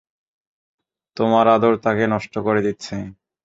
তোমার 1.17 1.45
আদর 1.47 1.73
তাকে 1.83 2.03
নষ্ট 2.13 2.33
করে 2.45 2.61
দিচ্ছে। 2.61 2.95